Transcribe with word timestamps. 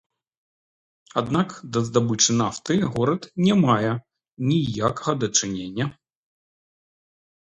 Аднак 1.21 1.49
да 1.75 1.79
здабычы 1.89 2.31
нафты 2.41 2.73
горад 2.95 3.27
не 3.47 3.53
мае 3.65 3.91
ніякага 4.53 5.11
дачынення. 5.25 5.85